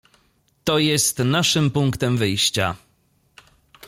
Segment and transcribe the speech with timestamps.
[0.65, 2.75] "To jest naszym punktem wyjścia."